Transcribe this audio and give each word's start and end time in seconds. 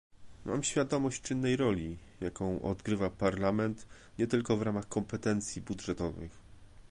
Mam 0.45 0.63
świadomość 0.63 1.21
czynnej 1.21 1.55
roli, 1.57 1.97
jaką 2.21 2.61
odgrywa 2.61 3.09
Parlament, 3.09 3.87
nie 4.19 4.27
tylko 4.27 4.57
w 4.57 4.61
ramach 4.61 4.87
kompetencji 4.87 5.61
budżetowych 5.61 6.31